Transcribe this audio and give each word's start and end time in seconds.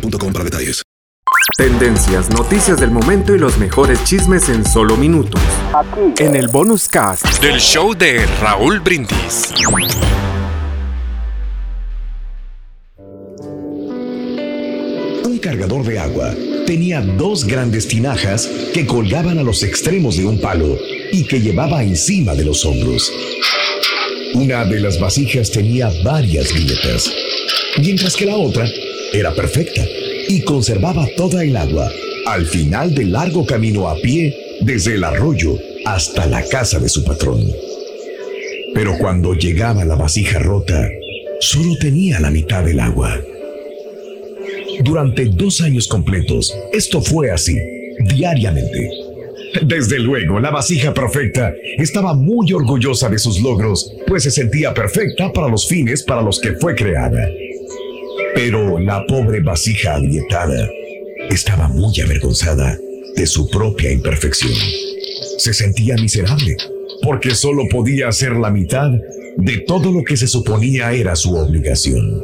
boostmobile.com 0.00 0.32
para 0.32 0.44
detalles. 0.44 0.82
Tendencias, 1.56 2.30
noticias 2.30 2.80
del 2.80 2.90
momento 2.90 3.34
y 3.34 3.38
los 3.38 3.56
mejores 3.58 4.02
chismes 4.04 4.48
en 4.48 4.64
solo 4.64 4.96
minutos. 4.96 5.40
En 6.18 6.36
el 6.36 6.48
bonus 6.48 6.88
cast 6.88 7.24
del 7.40 7.58
show 7.58 7.94
de 7.94 8.26
Raúl 8.40 8.80
Brindis. 8.80 9.52
Un 15.24 15.38
cargador 15.42 15.84
de 15.84 15.98
agua 15.98 16.34
tenía 16.66 17.00
dos 17.00 17.44
grandes 17.44 17.88
tinajas 17.88 18.46
que 18.74 18.86
colgaban 18.86 19.38
a 19.38 19.42
los 19.42 19.62
extremos 19.62 20.16
de 20.16 20.26
un 20.26 20.40
palo 20.40 20.76
y 21.12 21.26
que 21.26 21.40
llevaba 21.40 21.82
encima 21.82 22.34
de 22.34 22.44
los 22.44 22.64
hombros. 22.64 23.10
Una 24.34 24.64
de 24.64 24.80
las 24.80 25.00
vasijas 25.00 25.50
tenía 25.50 25.90
varias 26.04 26.52
grietas, 26.52 27.10
mientras 27.78 28.14
que 28.14 28.26
la 28.26 28.36
otra 28.36 28.68
era 29.12 29.34
perfecta 29.34 29.84
y 30.28 30.42
conservaba 30.42 31.06
toda 31.16 31.42
el 31.44 31.56
agua 31.56 31.90
al 32.26 32.44
final 32.46 32.94
del 32.94 33.12
largo 33.12 33.46
camino 33.46 33.88
a 33.88 33.94
pie 33.96 34.34
desde 34.60 34.94
el 34.94 35.04
arroyo 35.04 35.56
hasta 35.84 36.26
la 36.26 36.42
casa 36.48 36.78
de 36.80 36.88
su 36.88 37.04
patrón. 37.04 37.40
Pero 38.74 38.98
cuando 38.98 39.34
llegaba 39.34 39.84
la 39.84 39.94
vasija 39.94 40.38
rota, 40.40 40.88
solo 41.40 41.76
tenía 41.80 42.20
la 42.20 42.30
mitad 42.30 42.64
del 42.64 42.80
agua. 42.80 43.20
Durante 44.82 45.24
dos 45.26 45.60
años 45.60 45.88
completos, 45.88 46.54
esto 46.72 47.00
fue 47.00 47.30
así, 47.30 47.56
diariamente. 48.00 48.90
Desde 49.62 49.98
luego, 49.98 50.40
la 50.40 50.50
vasija 50.50 50.92
perfecta 50.92 51.54
estaba 51.78 52.12
muy 52.12 52.52
orgullosa 52.52 53.08
de 53.08 53.18
sus 53.18 53.40
logros, 53.40 53.90
pues 54.06 54.24
se 54.24 54.30
sentía 54.30 54.74
perfecta 54.74 55.32
para 55.32 55.48
los 55.48 55.66
fines 55.66 56.02
para 56.02 56.22
los 56.22 56.40
que 56.40 56.52
fue 56.54 56.74
creada. 56.74 57.26
Pero 58.34 58.78
la 58.78 59.04
pobre 59.06 59.40
vasija 59.40 59.94
agrietada 59.94 60.68
estaba 61.30 61.68
muy 61.68 61.98
avergonzada 62.00 62.78
de 63.16 63.26
su 63.26 63.48
propia 63.48 63.90
imperfección. 63.90 64.52
Se 65.38 65.52
sentía 65.52 65.96
miserable 65.96 66.56
porque 67.02 67.34
solo 67.34 67.64
podía 67.70 68.08
hacer 68.08 68.32
la 68.32 68.50
mitad 68.50 68.90
de 69.36 69.58
todo 69.66 69.92
lo 69.92 70.02
que 70.02 70.16
se 70.16 70.26
suponía 70.26 70.92
era 70.92 71.14
su 71.14 71.34
obligación. 71.34 72.22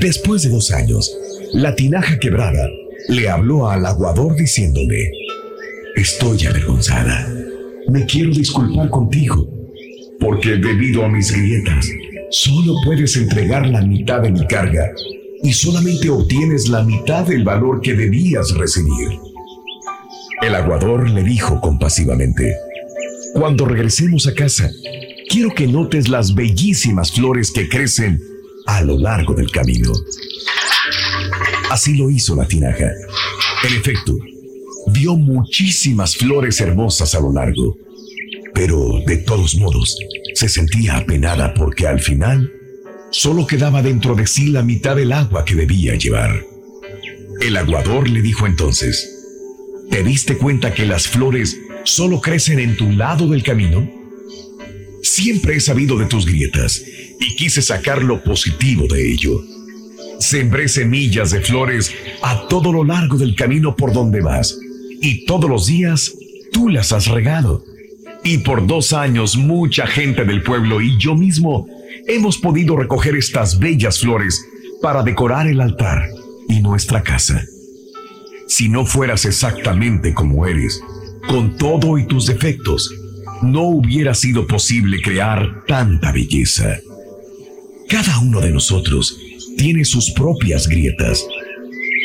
Después 0.00 0.42
de 0.42 0.50
dos 0.50 0.70
años, 0.70 1.14
la 1.52 1.74
tinaja 1.74 2.18
quebrada 2.18 2.68
le 3.08 3.28
habló 3.28 3.68
al 3.68 3.84
aguador 3.86 4.36
diciéndole, 4.36 5.10
Estoy 5.96 6.46
avergonzada. 6.46 7.28
Me 7.88 8.06
quiero 8.06 8.30
disculpar 8.30 8.88
contigo, 8.90 9.48
porque 10.20 10.50
debido 10.50 11.04
a 11.04 11.08
mis 11.08 11.32
grietas, 11.32 11.88
solo 12.30 12.74
puedes 12.84 13.16
entregar 13.16 13.66
la 13.66 13.82
mitad 13.82 14.22
de 14.22 14.30
mi 14.30 14.46
carga 14.46 14.92
y 15.42 15.52
solamente 15.52 16.10
obtienes 16.10 16.68
la 16.68 16.82
mitad 16.82 17.26
del 17.26 17.44
valor 17.44 17.80
que 17.80 17.94
debías 17.94 18.52
recibir. 18.52 19.18
El 20.42 20.54
aguador 20.54 21.10
le 21.10 21.22
dijo 21.22 21.60
compasivamente, 21.60 22.54
Cuando 23.34 23.64
regresemos 23.64 24.26
a 24.26 24.34
casa, 24.34 24.70
quiero 25.28 25.50
que 25.54 25.66
notes 25.66 26.08
las 26.08 26.34
bellísimas 26.34 27.12
flores 27.12 27.50
que 27.50 27.68
crecen 27.68 28.20
a 28.66 28.80
lo 28.82 28.98
largo 28.98 29.34
del 29.34 29.50
camino. 29.50 29.92
Así 31.70 31.96
lo 31.96 32.10
hizo 32.10 32.36
la 32.36 32.46
tinaja. 32.46 32.90
En 33.66 33.74
efecto, 33.74 34.16
vio 34.88 35.16
muchísimas 35.16 36.16
flores 36.16 36.60
hermosas 36.60 37.14
a 37.14 37.20
lo 37.20 37.32
largo, 37.32 37.76
pero 38.54 39.00
de 39.06 39.18
todos 39.18 39.54
modos 39.56 39.96
se 40.40 40.48
sentía 40.48 40.96
apenada 40.96 41.52
porque 41.52 41.86
al 41.86 42.00
final 42.00 42.50
solo 43.10 43.46
quedaba 43.46 43.82
dentro 43.82 44.14
de 44.14 44.26
sí 44.26 44.46
la 44.46 44.62
mitad 44.62 44.96
del 44.96 45.12
agua 45.12 45.44
que 45.44 45.54
debía 45.54 45.96
llevar. 45.96 46.46
El 47.42 47.58
aguador 47.58 48.08
le 48.08 48.22
dijo 48.22 48.46
entonces, 48.46 49.06
¿te 49.90 50.02
diste 50.02 50.38
cuenta 50.38 50.72
que 50.72 50.86
las 50.86 51.08
flores 51.08 51.58
solo 51.84 52.22
crecen 52.22 52.58
en 52.58 52.74
tu 52.74 52.90
lado 52.90 53.28
del 53.28 53.42
camino? 53.42 53.86
Siempre 55.02 55.56
he 55.56 55.60
sabido 55.60 55.98
de 55.98 56.06
tus 56.06 56.24
grietas 56.24 56.82
y 57.20 57.36
quise 57.36 57.60
sacar 57.60 58.02
lo 58.02 58.24
positivo 58.24 58.86
de 58.86 59.12
ello. 59.12 59.42
Sembré 60.20 60.68
semillas 60.68 61.32
de 61.32 61.42
flores 61.42 61.92
a 62.22 62.48
todo 62.48 62.72
lo 62.72 62.82
largo 62.82 63.18
del 63.18 63.34
camino 63.34 63.76
por 63.76 63.92
donde 63.92 64.22
vas 64.22 64.58
y 65.02 65.26
todos 65.26 65.50
los 65.50 65.66
días 65.66 66.14
tú 66.50 66.70
las 66.70 66.92
has 66.92 67.08
regado. 67.08 67.62
Y 68.24 68.38
por 68.38 68.66
dos 68.66 68.92
años 68.92 69.36
mucha 69.36 69.86
gente 69.86 70.24
del 70.24 70.42
pueblo 70.42 70.80
y 70.80 70.96
yo 70.98 71.14
mismo 71.14 71.66
hemos 72.06 72.38
podido 72.38 72.76
recoger 72.76 73.16
estas 73.16 73.58
bellas 73.58 74.00
flores 74.00 74.44
para 74.82 75.02
decorar 75.02 75.46
el 75.46 75.60
altar 75.60 76.08
y 76.48 76.60
nuestra 76.60 77.02
casa. 77.02 77.44
Si 78.46 78.68
no 78.68 78.84
fueras 78.84 79.24
exactamente 79.24 80.12
como 80.12 80.46
eres, 80.46 80.82
con 81.28 81.56
todo 81.56 81.98
y 81.98 82.06
tus 82.06 82.26
defectos, 82.26 82.92
no 83.42 83.62
hubiera 83.62 84.14
sido 84.14 84.46
posible 84.46 85.00
crear 85.00 85.64
tanta 85.66 86.12
belleza. 86.12 86.78
Cada 87.88 88.18
uno 88.20 88.40
de 88.40 88.50
nosotros 88.50 89.18
tiene 89.56 89.84
sus 89.84 90.10
propias 90.10 90.68
grietas. 90.68 91.26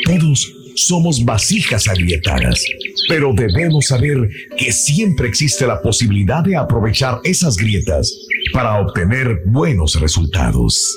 Todos 0.04 0.55
somos 0.76 1.24
vasijas 1.24 1.88
agrietadas, 1.88 2.64
pero 3.08 3.32
debemos 3.32 3.86
saber 3.86 4.28
que 4.56 4.70
siempre 4.72 5.28
existe 5.28 5.66
la 5.66 5.80
posibilidad 5.80 6.42
de 6.44 6.56
aprovechar 6.56 7.20
esas 7.24 7.56
grietas 7.56 8.12
para 8.52 8.78
obtener 8.80 9.42
buenos 9.46 9.98
resultados. 10.00 10.96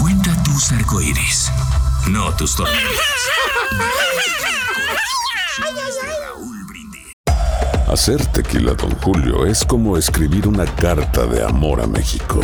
Cuenta 0.00 0.42
tus 0.44 0.70
arcoíris, 0.72 1.50
no 2.08 2.34
tus 2.36 2.54
tormentas. 2.54 2.82
Hacer 7.88 8.24
tequila, 8.26 8.72
Don 8.72 8.90
Julio, 9.02 9.44
es 9.44 9.64
como 9.64 9.98
escribir 9.98 10.48
una 10.48 10.64
carta 10.64 11.26
de 11.26 11.44
amor 11.44 11.80
a 11.80 11.86
México. 11.86 12.40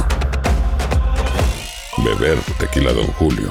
Beber 2.04 2.38
tequila, 2.58 2.92
Don 2.92 3.06
Julio, 3.12 3.50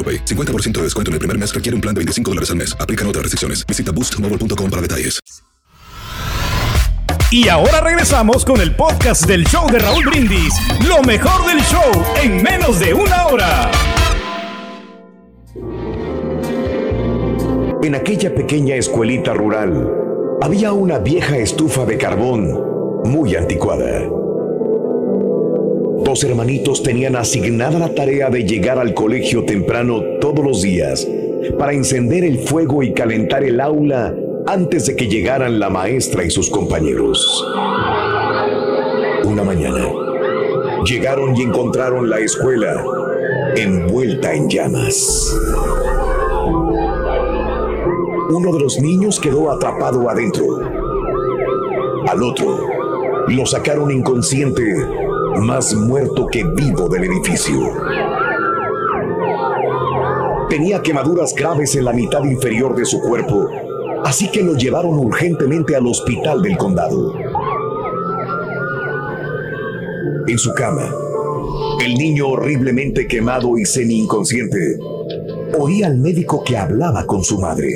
AroPay. 0.01 0.25
50% 0.25 0.71
de 0.79 0.83
descuento 0.83 1.11
en 1.11 1.13
el 1.13 1.19
primer 1.19 1.37
mes 1.37 1.53
requiere 1.53 1.75
un 1.75 1.81
plan 1.81 1.93
de 1.93 1.99
25 1.99 2.31
dólares 2.31 2.49
al 2.49 2.55
mes. 2.55 2.75
Aplican 2.79 3.05
otras 3.05 3.21
restricciones. 3.21 3.63
Visita 3.67 3.91
boostmobile.com 3.91 4.69
para 4.71 4.81
detalles. 4.81 5.19
Y 7.31 7.47
ahora 7.47 7.79
regresamos 7.79 8.43
con 8.43 8.59
el 8.59 8.75
podcast 8.75 9.25
del 9.25 9.45
show 9.45 9.65
de 9.71 9.79
Raúl 9.79 10.05
Brindis. 10.05 10.53
Lo 10.85 11.01
mejor 11.01 11.45
del 11.47 11.61
show 11.61 12.03
en 12.21 12.43
menos 12.43 12.77
de 12.77 12.93
una 12.93 13.27
hora. 13.27 13.71
En 17.83 17.95
aquella 17.95 18.35
pequeña 18.35 18.75
escuelita 18.75 19.33
rural 19.33 19.89
había 20.41 20.73
una 20.73 20.99
vieja 20.99 21.37
estufa 21.37 21.85
de 21.85 21.97
carbón 21.97 23.01
muy 23.05 23.35
anticuada. 23.35 24.20
Dos 26.11 26.25
hermanitos 26.25 26.83
tenían 26.83 27.15
asignada 27.15 27.79
la 27.79 27.95
tarea 27.95 28.29
de 28.29 28.43
llegar 28.43 28.77
al 28.77 28.93
colegio 28.93 29.45
temprano 29.45 30.01
todos 30.19 30.43
los 30.43 30.61
días 30.61 31.07
para 31.57 31.71
encender 31.71 32.25
el 32.25 32.39
fuego 32.39 32.83
y 32.83 32.91
calentar 32.91 33.45
el 33.45 33.61
aula 33.61 34.13
antes 34.45 34.87
de 34.87 34.97
que 34.97 35.07
llegaran 35.07 35.57
la 35.57 35.69
maestra 35.69 36.25
y 36.25 36.29
sus 36.29 36.49
compañeros. 36.49 37.47
Una 39.23 39.45
mañana, 39.45 39.87
llegaron 40.83 41.33
y 41.37 41.43
encontraron 41.43 42.09
la 42.09 42.19
escuela 42.19 42.83
envuelta 43.55 44.33
en 44.33 44.49
llamas. 44.49 45.33
Uno 48.31 48.51
de 48.51 48.59
los 48.59 48.81
niños 48.81 49.17
quedó 49.17 49.49
atrapado 49.49 50.09
adentro. 50.09 50.59
Al 52.05 52.21
otro 52.21 52.81
lo 53.27 53.45
sacaron 53.45 53.91
inconsciente, 53.91 54.75
más 55.39 55.73
muerto 55.73 56.27
que 56.27 56.43
vivo 56.43 56.89
del 56.89 57.05
edificio. 57.05 57.73
Tenía 60.49 60.81
quemaduras 60.81 61.33
graves 61.33 61.75
en 61.75 61.85
la 61.85 61.93
mitad 61.93 62.23
inferior 62.23 62.75
de 62.75 62.85
su 62.85 62.99
cuerpo, 62.99 63.47
así 64.03 64.29
que 64.29 64.43
lo 64.43 64.55
llevaron 64.55 64.97
urgentemente 64.97 65.75
al 65.75 65.87
hospital 65.87 66.41
del 66.41 66.57
condado. 66.57 67.13
En 70.27 70.37
su 70.37 70.53
cama, 70.53 70.93
el 71.83 71.93
niño 71.95 72.27
horriblemente 72.27 73.07
quemado 73.07 73.57
y 73.57 73.65
semi-inconsciente 73.65 74.77
oía 75.57 75.87
al 75.87 75.97
médico 75.97 76.43
que 76.43 76.57
hablaba 76.57 77.05
con 77.05 77.23
su 77.23 77.39
madre. 77.39 77.69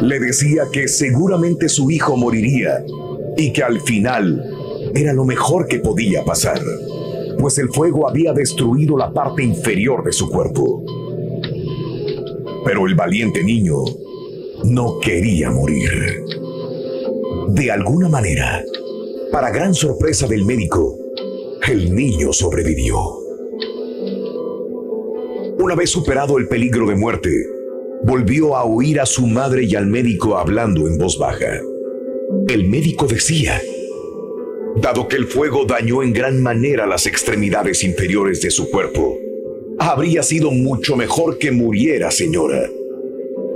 Le 0.00 0.18
decía 0.18 0.64
que 0.72 0.88
seguramente 0.88 1.68
su 1.68 1.90
hijo 1.90 2.16
moriría 2.16 2.84
y 3.36 3.52
que 3.52 3.62
al 3.62 3.80
final 3.80 4.59
era 4.94 5.12
lo 5.12 5.24
mejor 5.24 5.66
que 5.66 5.78
podía 5.78 6.24
pasar, 6.24 6.60
pues 7.38 7.58
el 7.58 7.68
fuego 7.68 8.08
había 8.08 8.32
destruido 8.32 8.96
la 8.96 9.12
parte 9.12 9.42
inferior 9.42 10.04
de 10.04 10.12
su 10.12 10.28
cuerpo. 10.28 10.84
Pero 12.64 12.86
el 12.86 12.94
valiente 12.94 13.42
niño 13.42 13.76
no 14.64 14.98
quería 14.98 15.50
morir. 15.50 16.24
De 17.48 17.70
alguna 17.70 18.08
manera, 18.08 18.62
para 19.32 19.50
gran 19.50 19.74
sorpresa 19.74 20.26
del 20.26 20.44
médico, 20.44 20.98
el 21.68 21.94
niño 21.94 22.32
sobrevivió. 22.32 22.98
Una 25.58 25.74
vez 25.74 25.90
superado 25.90 26.38
el 26.38 26.48
peligro 26.48 26.86
de 26.86 26.96
muerte, 26.96 27.30
volvió 28.02 28.56
a 28.56 28.64
oír 28.64 29.00
a 29.00 29.06
su 29.06 29.26
madre 29.26 29.64
y 29.64 29.74
al 29.74 29.86
médico 29.86 30.36
hablando 30.36 30.86
en 30.88 30.96
voz 30.98 31.18
baja. 31.18 31.60
El 32.48 32.68
médico 32.68 33.06
decía, 33.06 33.60
dado 34.76 35.08
que 35.08 35.16
el 35.16 35.26
fuego 35.26 35.64
dañó 35.64 36.02
en 36.02 36.12
gran 36.12 36.42
manera 36.42 36.86
las 36.86 37.06
extremidades 37.06 37.82
inferiores 37.84 38.40
de 38.42 38.50
su 38.50 38.70
cuerpo, 38.70 39.18
habría 39.78 40.22
sido 40.22 40.50
mucho 40.50 40.96
mejor 40.96 41.38
que 41.38 41.50
muriera, 41.50 42.10
señora. 42.10 42.68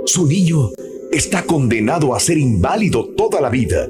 Su 0.05 0.27
niño 0.27 0.71
está 1.11 1.43
condenado 1.43 2.13
a 2.15 2.19
ser 2.19 2.37
inválido 2.37 3.07
toda 3.15 3.41
la 3.41 3.49
vida. 3.49 3.89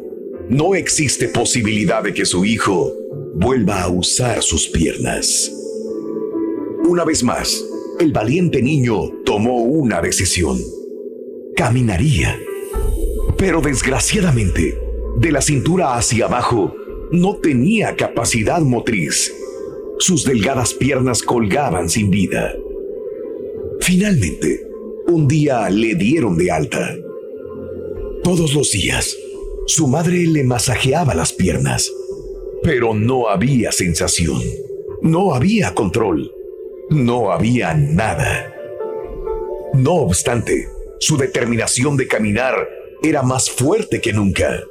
No 0.49 0.75
existe 0.75 1.27
posibilidad 1.29 2.03
de 2.03 2.13
que 2.13 2.25
su 2.25 2.45
hijo 2.45 2.93
vuelva 3.35 3.81
a 3.81 3.89
usar 3.89 4.43
sus 4.43 4.67
piernas. 4.67 5.51
Una 6.87 7.03
vez 7.03 7.23
más, 7.23 7.65
el 7.99 8.11
valiente 8.11 8.61
niño 8.61 9.09
tomó 9.25 9.63
una 9.63 10.01
decisión. 10.01 10.57
Caminaría. 11.55 12.37
Pero 13.37 13.61
desgraciadamente, 13.61 14.77
de 15.17 15.31
la 15.31 15.41
cintura 15.41 15.95
hacia 15.95 16.25
abajo, 16.25 16.75
no 17.11 17.35
tenía 17.35 17.95
capacidad 17.95 18.61
motriz. 18.61 19.33
Sus 19.99 20.25
delgadas 20.25 20.73
piernas 20.73 21.21
colgaban 21.23 21.89
sin 21.89 22.09
vida. 22.09 22.53
Finalmente, 23.79 24.65
un 25.07 25.27
día 25.27 25.69
le 25.69 25.95
dieron 25.95 26.37
de 26.37 26.51
alta. 26.51 26.95
Todos 28.23 28.53
los 28.55 28.71
días, 28.71 29.15
su 29.67 29.87
madre 29.87 30.25
le 30.25 30.43
masajeaba 30.43 31.13
las 31.13 31.31
piernas, 31.31 31.91
pero 32.63 32.93
no 32.93 33.29
había 33.29 33.71
sensación, 33.71 34.41
no 35.01 35.33
había 35.33 35.73
control, 35.73 36.31
no 36.89 37.31
había 37.31 37.73
nada. 37.75 38.51
No 39.73 39.93
obstante, 39.93 40.67
su 40.99 41.17
determinación 41.17 41.97
de 41.97 42.07
caminar 42.07 42.67
era 43.03 43.21
más 43.21 43.49
fuerte 43.49 44.01
que 44.01 44.13
nunca. 44.13 44.63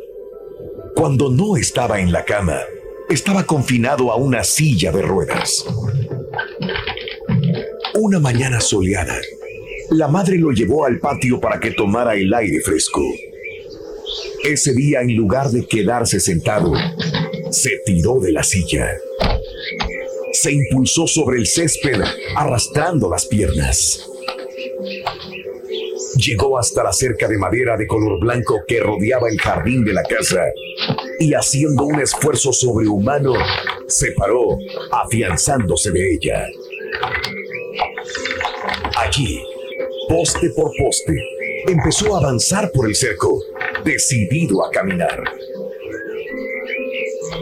Cuando 0.94 1.28
no 1.30 1.56
estaba 1.56 2.00
en 2.00 2.12
la 2.12 2.24
cama, 2.24 2.60
estaba 3.10 3.44
confinado 3.44 4.12
a 4.12 4.16
una 4.16 4.44
silla 4.44 4.92
de 4.92 5.02
ruedas. 5.02 5.66
Una 7.94 8.20
mañana 8.20 8.60
soleada, 8.60 9.16
la 9.90 10.08
madre 10.08 10.38
lo 10.38 10.52
llevó 10.52 10.86
al 10.86 11.00
patio 11.00 11.40
para 11.40 11.58
que 11.58 11.72
tomara 11.72 12.14
el 12.14 12.32
aire 12.32 12.60
fresco. 12.60 13.02
Ese 14.44 14.72
día, 14.72 15.00
en 15.00 15.14
lugar 15.16 15.50
de 15.50 15.66
quedarse 15.66 16.20
sentado, 16.20 16.72
se 17.50 17.80
tiró 17.84 18.20
de 18.20 18.32
la 18.32 18.42
silla. 18.42 18.88
Se 20.32 20.52
impulsó 20.52 21.06
sobre 21.06 21.38
el 21.38 21.46
césped, 21.46 22.00
arrastrando 22.36 23.10
las 23.10 23.26
piernas. 23.26 24.08
Llegó 26.16 26.58
hasta 26.58 26.84
la 26.84 26.92
cerca 26.92 27.26
de 27.28 27.38
madera 27.38 27.76
de 27.76 27.86
color 27.86 28.20
blanco 28.20 28.62
que 28.66 28.80
rodeaba 28.80 29.28
el 29.28 29.40
jardín 29.40 29.84
de 29.84 29.92
la 29.92 30.02
casa 30.04 30.44
y 31.18 31.34
haciendo 31.34 31.84
un 31.84 32.00
esfuerzo 32.00 32.52
sobrehumano, 32.52 33.34
se 33.86 34.12
paró, 34.12 34.58
afianzándose 34.90 35.90
de 35.90 36.14
ella. 36.14 36.46
Allí, 38.96 39.40
poste 40.08 40.50
por 40.50 40.72
poste, 40.76 41.16
empezó 41.68 42.14
a 42.14 42.18
avanzar 42.18 42.70
por 42.72 42.88
el 42.88 42.94
cerco, 42.94 43.42
decidido 43.84 44.64
a 44.64 44.70
caminar. 44.70 45.22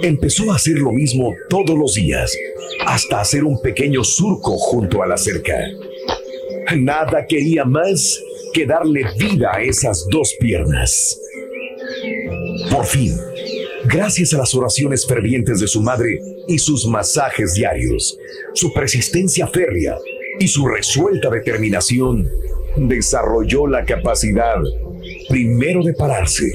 Empezó 0.02 0.50
a 0.50 0.56
hacer 0.56 0.78
lo 0.78 0.92
mismo 0.92 1.35
todos 1.49 1.78
los 1.78 1.94
días, 1.94 2.37
hasta 2.87 3.20
hacer 3.20 3.44
un 3.44 3.61
pequeño 3.61 4.02
surco 4.02 4.56
junto 4.56 5.02
a 5.02 5.06
la 5.06 5.16
cerca. 5.16 5.56
Nada 6.76 7.26
quería 7.26 7.64
más 7.64 8.20
que 8.52 8.66
darle 8.66 9.04
vida 9.18 9.50
a 9.54 9.62
esas 9.62 10.06
dos 10.11 10.35
piernas. 10.40 11.18
Por 12.70 12.85
fin, 12.85 13.16
gracias 13.86 14.32
a 14.34 14.38
las 14.38 14.54
oraciones 14.54 15.06
fervientes 15.06 15.60
de 15.60 15.66
su 15.66 15.82
madre 15.82 16.20
y 16.46 16.58
sus 16.58 16.86
masajes 16.86 17.54
diarios, 17.54 18.18
su 18.54 18.72
persistencia 18.72 19.46
férrea 19.46 19.96
y 20.38 20.48
su 20.48 20.66
resuelta 20.66 21.30
determinación, 21.30 22.28
desarrolló 22.76 23.66
la 23.66 23.84
capacidad 23.84 24.56
primero 25.28 25.82
de 25.82 25.94
pararse, 25.94 26.50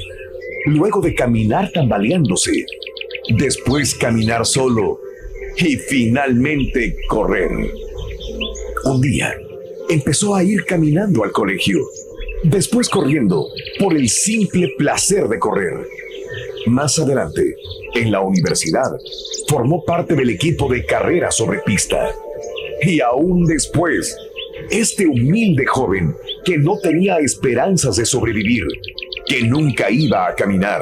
luego 0.65 1.01
de 1.01 1.13
caminar 1.13 1.72
tambaleándose, 1.72 2.65
después 3.38 3.93
caminar 3.96 4.46
solo 4.46 5.00
y 5.57 5.75
finalmente 5.75 6.96
correr. 7.07 7.51
Un 8.86 9.01
día, 9.01 9.36
empezó 9.89 10.36
a 10.36 10.43
ir 10.43 10.63
caminando 10.65 11.24
al 11.24 11.31
colegio, 11.31 11.79
después 12.43 12.89
corriendo 12.89 13.48
por 13.79 13.96
el 13.96 14.10
simple 14.10 14.74
placer 14.77 15.27
de 15.27 15.39
correr. 15.39 15.88
Más 16.68 17.00
adelante, 17.00 17.56
en 17.96 18.12
la 18.12 18.22
universidad, 18.22 18.92
formó 19.48 19.84
parte 19.86 20.16
del 20.16 20.30
equipo 20.30 20.72
de 20.72 20.86
carrera 20.86 21.32
sobre 21.32 21.60
pista. 21.60 22.12
Y 22.82 23.02
aún 23.02 23.46
después, 23.46 24.16
este 24.70 25.08
humilde 25.08 25.66
joven 25.66 26.16
que 26.44 26.58
no 26.58 26.78
tenía 26.80 27.18
esperanzas 27.18 27.96
de 27.96 28.06
sobrevivir, 28.06 28.66
que 29.26 29.44
nunca 29.44 29.90
iba 29.90 30.28
a 30.28 30.36
caminar, 30.36 30.82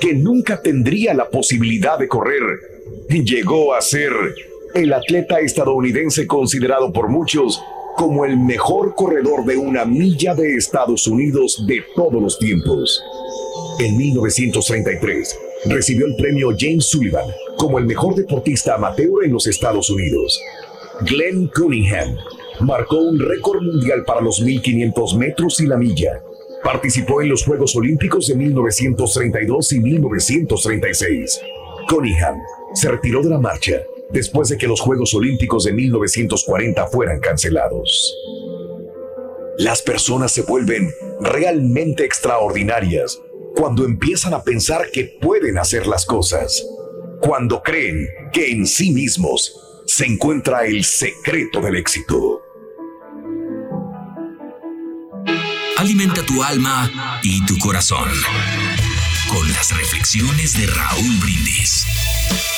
que 0.00 0.14
nunca 0.14 0.60
tendría 0.60 1.14
la 1.14 1.28
posibilidad 1.28 1.98
de 1.98 2.08
correr, 2.08 2.42
llegó 3.08 3.74
a 3.74 3.80
ser 3.80 4.12
el 4.74 4.92
atleta 4.92 5.40
estadounidense 5.40 6.26
considerado 6.26 6.92
por 6.92 7.08
muchos 7.08 7.60
como 7.96 8.24
el 8.24 8.38
mejor 8.38 8.94
corredor 8.94 9.44
de 9.44 9.56
una 9.56 9.84
milla 9.84 10.34
de 10.34 10.54
Estados 10.54 11.06
Unidos 11.08 11.64
de 11.66 11.82
todos 11.96 12.22
los 12.22 12.38
tiempos. 12.38 13.02
En 13.78 13.96
1933, 13.96 15.38
recibió 15.66 16.06
el 16.06 16.16
premio 16.16 16.48
James 16.58 16.86
Sullivan 16.86 17.30
como 17.56 17.78
el 17.78 17.86
mejor 17.86 18.16
deportista 18.16 18.74
amateur 18.74 19.24
en 19.24 19.32
los 19.32 19.46
Estados 19.46 19.88
Unidos. 19.88 20.40
Glenn 21.02 21.48
Cunningham 21.54 22.16
marcó 22.60 22.96
un 22.96 23.20
récord 23.20 23.62
mundial 23.62 24.02
para 24.04 24.20
los 24.20 24.40
1500 24.40 25.16
metros 25.16 25.60
y 25.60 25.66
la 25.66 25.76
milla. 25.76 26.24
Participó 26.64 27.22
en 27.22 27.28
los 27.28 27.44
Juegos 27.44 27.76
Olímpicos 27.76 28.26
de 28.26 28.34
1932 28.34 29.72
y 29.72 29.78
1936. 29.78 31.40
Cunningham 31.88 32.36
se 32.74 32.90
retiró 32.90 33.22
de 33.22 33.30
la 33.30 33.38
marcha 33.38 33.84
después 34.10 34.48
de 34.48 34.58
que 34.58 34.66
los 34.66 34.80
Juegos 34.80 35.14
Olímpicos 35.14 35.62
de 35.64 35.72
1940 35.72 36.88
fueran 36.88 37.20
cancelados. 37.20 38.12
Las 39.56 39.82
personas 39.82 40.32
se 40.32 40.42
vuelven 40.42 40.90
realmente 41.20 42.04
extraordinarias 42.04 43.20
cuando 43.58 43.84
empiezan 43.84 44.34
a 44.34 44.44
pensar 44.44 44.88
que 44.92 45.18
pueden 45.20 45.58
hacer 45.58 45.88
las 45.88 46.06
cosas, 46.06 46.64
cuando 47.20 47.60
creen 47.60 48.06
que 48.32 48.52
en 48.52 48.68
sí 48.68 48.92
mismos 48.92 49.52
se 49.84 50.06
encuentra 50.06 50.64
el 50.64 50.84
secreto 50.84 51.60
del 51.60 51.74
éxito. 51.74 52.40
Alimenta 55.76 56.24
tu 56.24 56.40
alma 56.40 57.20
y 57.24 57.44
tu 57.46 57.58
corazón 57.58 58.08
con 59.28 59.52
las 59.52 59.76
reflexiones 59.76 60.56
de 60.56 60.66
Raúl 60.68 61.16
Brindis. 61.20 62.57